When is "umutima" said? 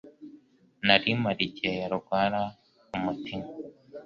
2.97-3.47